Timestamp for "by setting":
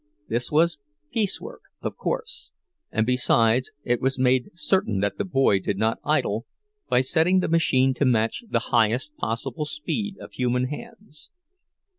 6.89-7.37